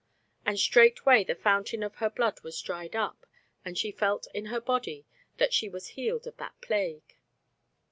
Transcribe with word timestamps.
And 0.47 0.57
straightway 0.59 1.23
the 1.23 1.35
fountain 1.35 1.83
of 1.83 1.97
her 1.97 2.09
blood 2.09 2.41
was 2.41 2.59
dried 2.59 2.95
up; 2.95 3.27
and 3.63 3.77
she 3.77 3.91
felt 3.91 4.25
in 4.33 4.45
her 4.47 4.59
body 4.59 5.05
that 5.37 5.53
she 5.53 5.69
was 5.69 5.89
healed 5.89 6.25
of 6.25 6.37
that 6.37 6.59
plague. 6.59 7.17